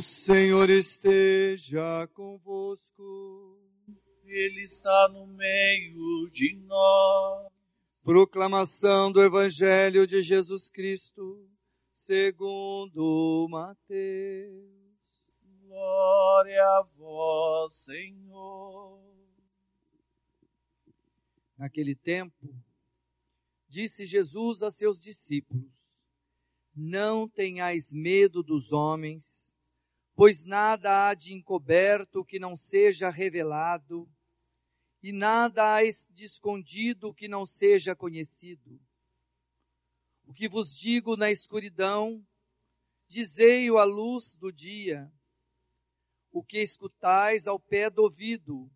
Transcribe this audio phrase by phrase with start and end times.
[0.00, 3.58] Senhor esteja convosco.
[4.24, 7.52] Ele está no meio de nós.
[8.04, 11.50] Proclamação do Evangelho de Jesus Cristo,
[11.96, 14.70] segundo Mateus.
[15.66, 19.02] Glória a vós, Senhor.
[21.58, 22.54] Naquele tempo,
[23.68, 25.72] disse Jesus a seus discípulos:
[26.72, 29.51] Não tenhais medo dos homens,
[30.14, 34.08] pois nada há de encoberto que não seja revelado,
[35.02, 38.80] e nada há de escondido que não seja conhecido.
[40.24, 42.24] O que vos digo na escuridão,
[43.08, 45.12] dizei-o à luz do dia.
[46.30, 48.70] O que escutais ao pé do ouvido,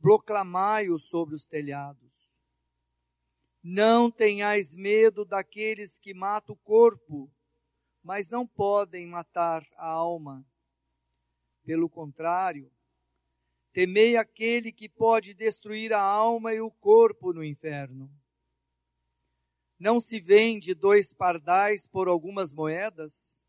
[0.00, 2.14] proclamai-o sobre os telhados.
[3.62, 7.30] Não tenhais medo daqueles que matam o corpo,
[8.06, 10.46] mas não podem matar a alma.
[11.64, 12.70] Pelo contrário,
[13.72, 18.08] temei aquele que pode destruir a alma e o corpo no inferno.
[19.76, 23.42] Não se vende dois pardais por algumas moedas?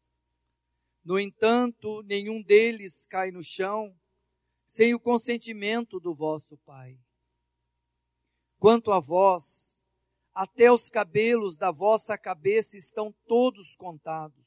[1.05, 3.95] No entanto, nenhum deles cai no chão
[4.69, 6.97] sem o consentimento do vosso Pai.
[8.57, 9.79] Quanto a vós,
[10.33, 14.46] até os cabelos da vossa cabeça estão todos contados.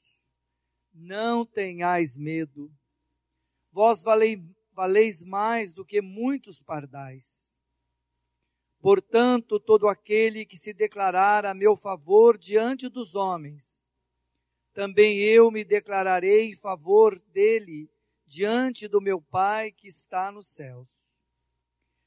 [0.93, 2.71] Não tenhais medo.
[3.73, 7.41] Vós valei, valeis mais do que muitos pardais.
[8.81, 13.85] Portanto, todo aquele que se declarar a meu favor diante dos homens,
[14.73, 17.91] também eu me declararei em favor dele
[18.25, 20.89] diante do meu Pai que está nos céus.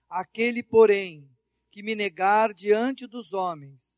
[0.10, 1.30] Aquele, porém,
[1.70, 3.93] que me negar diante dos homens,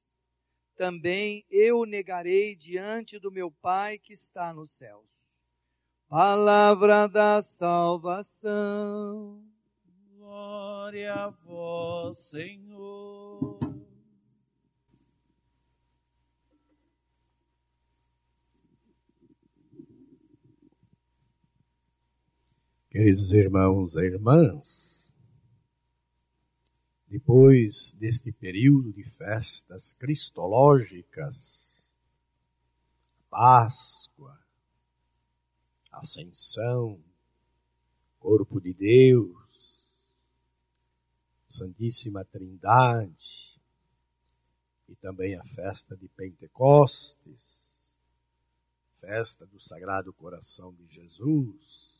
[0.75, 5.25] também eu negarei diante do meu Pai que está nos céus.
[6.07, 9.43] Palavra da salvação.
[10.17, 13.59] Glória a vós, Senhor.
[22.89, 24.94] Queridos irmãos e irmãs,
[27.15, 31.89] depois deste período de festas cristológicas,
[33.29, 34.37] Páscoa,
[35.93, 37.01] Ascensão,
[38.19, 39.95] Corpo de Deus,
[41.47, 43.57] Santíssima Trindade
[44.89, 47.71] e também a festa de Pentecostes,
[48.99, 51.95] festa do Sagrado Coração de Jesus,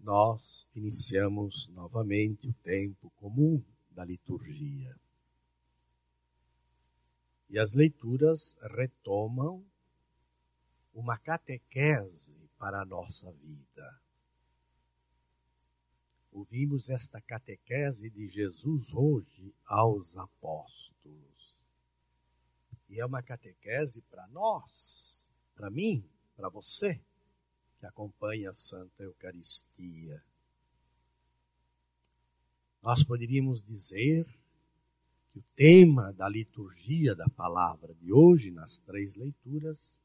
[0.00, 3.62] nós iniciamos novamente o tempo comum
[3.98, 4.96] da liturgia.
[7.50, 9.66] E as leituras retomam
[10.94, 14.00] uma catequese para a nossa vida.
[16.30, 21.56] Ouvimos esta catequese de Jesus hoje aos apóstolos.
[22.88, 27.00] E é uma catequese para nós, para mim, para você
[27.80, 30.22] que acompanha a Santa Eucaristia.
[32.82, 34.26] Nós poderíamos dizer
[35.32, 40.00] que o tema da liturgia da palavra de hoje, nas três leituras,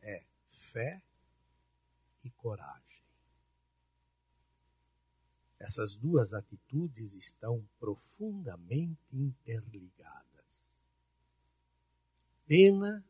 [0.00, 1.02] é fé
[2.22, 3.02] e coragem.
[5.58, 10.24] Essas duas atitudes estão profundamente interligadas.
[12.46, 13.04] Pena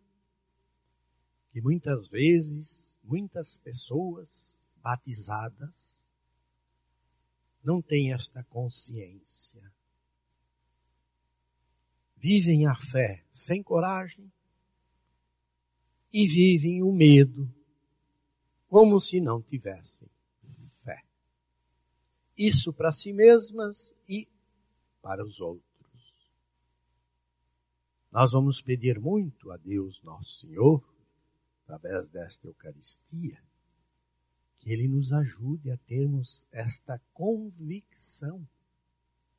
[1.48, 6.03] que muitas vezes, muitas pessoas batizadas
[7.64, 9.72] não têm esta consciência.
[12.16, 14.31] Vivem a fé sem coragem
[16.12, 17.52] e vivem o medo
[18.69, 20.08] como se não tivessem
[20.84, 21.02] fé.
[22.37, 24.28] Isso para si mesmas e
[25.00, 25.64] para os outros.
[28.11, 30.82] Nós vamos pedir muito a Deus, nosso Senhor,
[31.64, 33.43] através desta Eucaristia,
[34.64, 38.49] que Ele nos ajude a termos esta convicção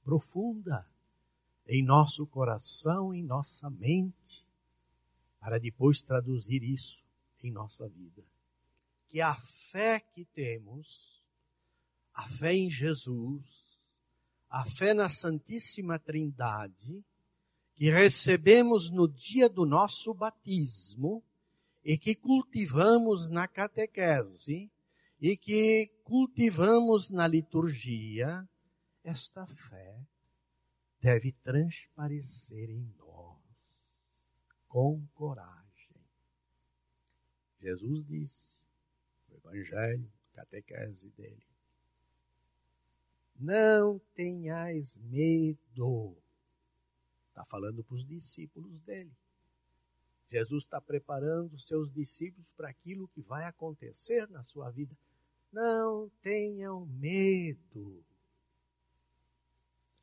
[0.03, 0.87] profunda
[1.67, 4.45] em nosso coração, em nossa mente,
[5.39, 7.03] para depois traduzir isso
[7.43, 8.23] em nossa vida.
[9.09, 11.19] Que a fé que temos,
[12.13, 13.43] a fé em Jesus,
[14.47, 17.03] a fé na Santíssima Trindade,
[17.73, 21.23] que recebemos no dia do nosso batismo,
[21.83, 24.71] e que cultivamos na catequese
[25.21, 28.47] e que cultivamos na liturgia,
[29.03, 29.99] esta fé
[30.99, 34.13] deve transparecer em nós
[34.67, 35.65] com coragem.
[37.59, 38.65] Jesus disse,
[39.29, 41.45] o Evangelho, catequese dele.
[43.37, 46.17] Não tenhais medo.
[47.29, 49.15] Está falando para os discípulos dele.
[50.29, 54.95] Jesus está preparando os seus discípulos para aquilo que vai acontecer na sua vida.
[55.51, 58.03] Não tenham medo.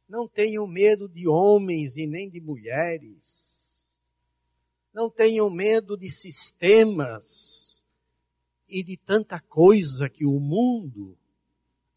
[0.08, 3.94] Não tenham medo de homens e nem de mulheres.
[4.92, 7.84] Não tenham medo de sistemas
[8.69, 11.16] e de tanta coisa que o mundo,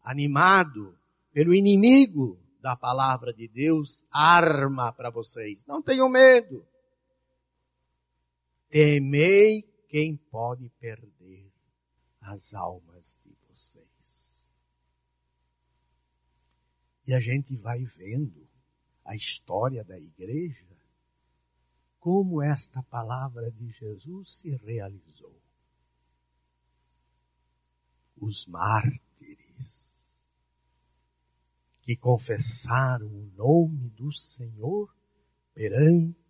[0.02, 0.98] animado
[1.32, 5.64] pelo inimigo da palavra de Deus, arma para vocês.
[5.66, 6.66] Não tenham medo.
[8.68, 11.52] Temei quem pode perder
[12.20, 14.46] as almas de vocês.
[17.06, 18.46] E a gente vai vendo
[19.04, 20.66] a história da igreja,
[22.00, 25.40] como esta palavra de Jesus se realizou.
[28.16, 30.16] Os mártires
[31.82, 34.92] que confessaram o nome do Senhor
[35.54, 36.25] perante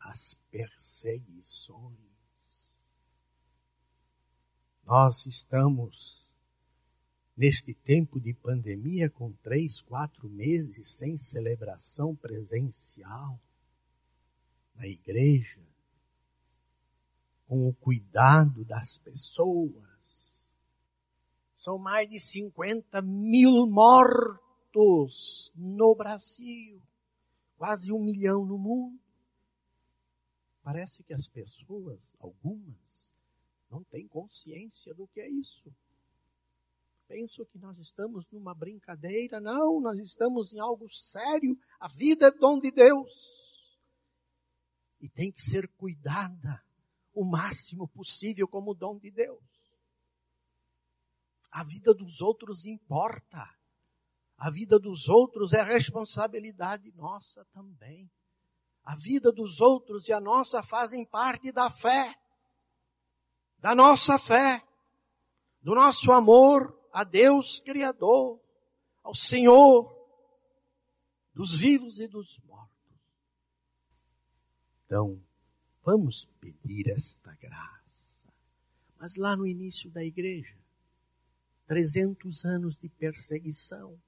[0.00, 1.96] as perseguições.
[4.84, 6.30] Nós estamos
[7.36, 13.38] neste tempo de pandemia com três, quatro meses sem celebração presencial
[14.74, 15.60] na igreja,
[17.46, 20.46] com o cuidado das pessoas.
[21.54, 26.80] São mais de 50 mil mortos no Brasil,
[27.56, 29.05] quase um milhão no mundo.
[30.66, 33.14] Parece que as pessoas, algumas,
[33.70, 35.72] não têm consciência do que é isso.
[37.06, 39.38] Penso que nós estamos numa brincadeira.
[39.38, 41.56] Não, nós estamos em algo sério.
[41.78, 43.80] A vida é dom de Deus.
[45.00, 46.60] E tem que ser cuidada
[47.14, 49.44] o máximo possível como dom de Deus.
[51.48, 53.48] A vida dos outros importa.
[54.36, 58.10] A vida dos outros é responsabilidade nossa também.
[58.86, 62.16] A vida dos outros e a nossa fazem parte da fé,
[63.58, 64.64] da nossa fé,
[65.60, 68.40] do nosso amor a Deus Criador,
[69.02, 69.92] ao Senhor
[71.34, 72.96] dos vivos e dos mortos.
[74.84, 75.20] Então,
[75.84, 78.32] vamos pedir esta graça.
[78.98, 80.56] Mas lá no início da igreja,
[81.66, 84.00] 300 anos de perseguição.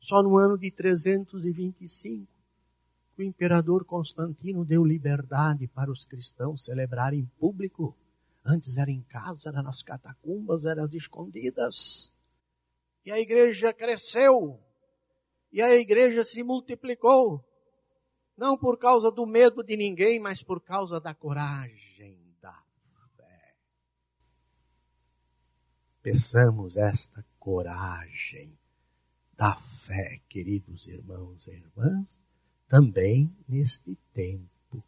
[0.00, 2.33] Só no ano de 325,
[3.16, 7.96] o imperador Constantino deu liberdade para os cristãos celebrarem em público.
[8.44, 12.14] Antes era em casa, era nas catacumbas, era às escondidas.
[13.04, 14.60] E a igreja cresceu.
[15.52, 17.44] E a igreja se multiplicou.
[18.36, 22.60] Não por causa do medo de ninguém, mas por causa da coragem da
[23.16, 23.54] fé.
[26.02, 28.58] Peçamos esta coragem
[29.36, 32.23] da fé, queridos irmãos e irmãs,
[32.74, 34.82] também neste tempo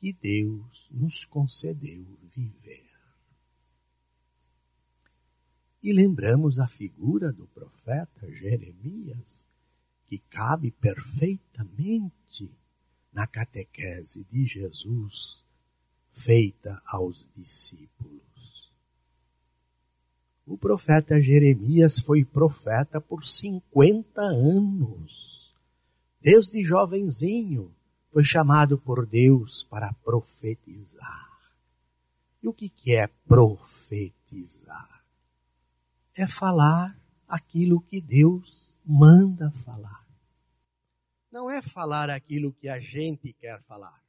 [0.00, 2.88] que Deus nos concedeu viver.
[5.82, 9.46] E lembramos a figura do profeta Jeremias,
[10.06, 12.50] que cabe perfeitamente
[13.12, 15.44] na catequese de Jesus
[16.10, 18.72] feita aos discípulos.
[20.46, 25.27] O profeta Jeremias foi profeta por 50 anos
[26.20, 27.74] desde jovenzinho,
[28.12, 31.28] foi chamado por Deus para profetizar.
[32.42, 35.04] E o que, é profetizar?
[36.16, 40.06] É falar aquilo que Deus manda falar.
[41.30, 44.02] Não é falar aquilo que a gente quer falar.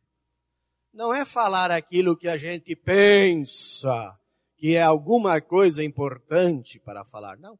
[0.94, 4.18] Não é falar aquilo que a gente pensa
[4.58, 7.38] que é alguma coisa importante para falar.
[7.38, 7.60] Não.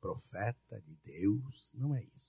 [0.00, 2.27] Profeta de Deus não é isso.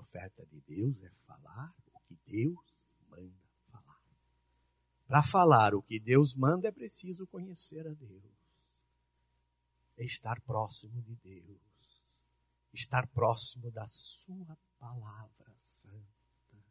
[0.00, 2.74] Profeta de Deus é falar o que Deus
[3.10, 3.36] manda
[3.70, 4.00] falar.
[5.06, 8.24] Para falar o que Deus manda é preciso conhecer a Deus.
[9.98, 11.60] É estar próximo de Deus.
[12.72, 16.64] Estar próximo da Sua palavra santa.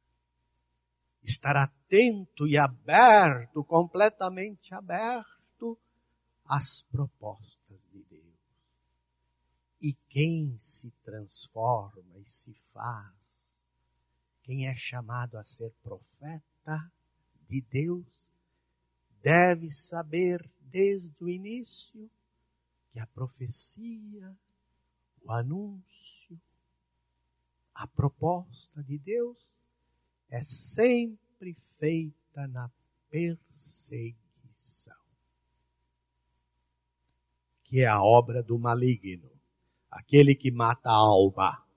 [1.22, 5.78] Estar atento e aberto, completamente aberto
[6.46, 8.40] às propostas de Deus.
[9.80, 13.19] E quem se transforma e se faz,
[14.50, 16.92] quem é chamado a ser profeta
[17.48, 18.08] de Deus,
[19.22, 22.10] deve saber desde o início
[22.92, 24.36] que a profecia,
[25.22, 26.42] o anúncio,
[27.76, 29.38] a proposta de Deus
[30.30, 32.72] é sempre feita na
[33.12, 34.98] perseguição,
[37.66, 39.30] que é a obra do maligno,
[39.92, 41.69] aquele que mata a alma.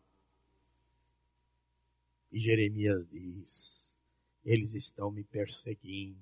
[2.32, 3.94] E Jeremias diz:
[4.42, 6.18] eles estão me perseguindo,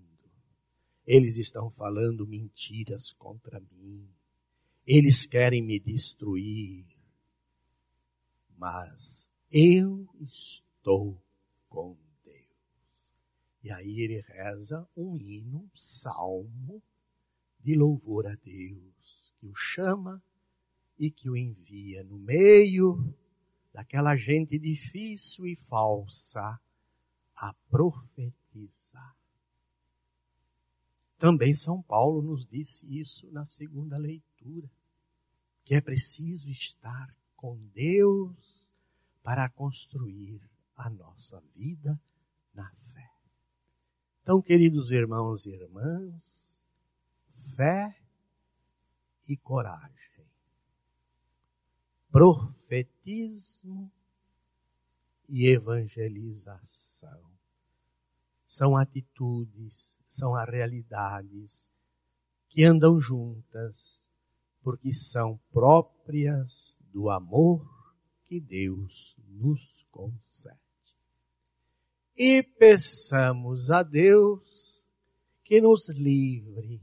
[1.07, 4.09] eles estão falando mentiras contra mim,
[4.85, 6.85] eles querem me destruir,
[8.59, 11.23] mas eu estou
[11.69, 12.47] com Deus.
[13.63, 16.83] E aí ele reza um hino, um salmo
[17.61, 20.21] de louvor a Deus, que o chama
[20.99, 23.15] e que o envia no meio
[23.73, 26.61] daquela gente difícil e falsa
[27.37, 29.17] a profetizar.
[31.19, 34.71] Também São Paulo nos disse isso na segunda leitura,
[35.65, 38.71] que é preciso estar com Deus
[39.23, 40.41] para construir
[40.77, 42.01] a nossa vida
[42.55, 43.11] na fé.
[44.23, 46.63] Então, queridos irmãos e irmãs,
[47.55, 47.95] fé
[49.29, 50.10] e coragem.
[52.11, 53.91] Profetismo
[55.29, 57.21] e evangelização.
[58.47, 61.73] São atitudes, são as realidades
[62.49, 64.09] que andam juntas,
[64.63, 67.65] porque são próprias do amor
[68.27, 70.59] que Deus nos concede.
[72.17, 74.87] E peçamos a Deus
[75.45, 76.83] que nos livre.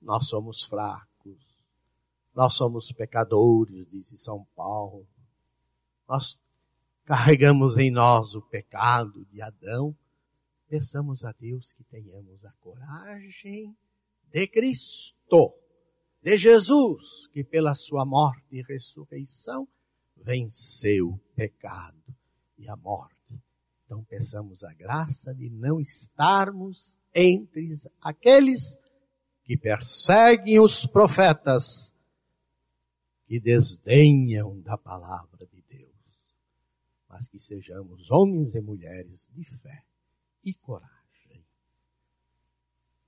[0.00, 1.09] Nós somos fracos,
[2.34, 5.06] nós somos pecadores, diz São Paulo.
[6.08, 6.38] Nós
[7.04, 9.96] carregamos em nós o pecado de Adão.
[10.68, 13.76] Peçamos a Deus que tenhamos a coragem
[14.32, 15.54] de Cristo
[16.22, 19.66] de Jesus, que pela sua morte e ressurreição
[20.16, 22.02] venceu o pecado
[22.58, 23.14] e a morte.
[23.84, 28.78] Então peçamos a graça de não estarmos entre aqueles
[29.42, 31.89] que perseguem os profetas,
[33.30, 35.94] que desdenham da palavra de Deus,
[37.08, 39.84] mas que sejamos homens e mulheres de fé
[40.42, 41.00] e coragem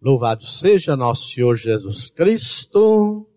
[0.01, 3.29] Louvado seja nosso Senhor Jesus Cristo.